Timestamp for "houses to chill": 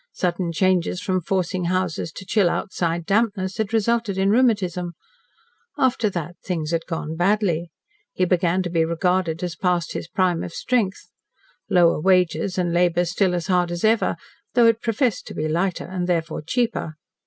1.65-2.49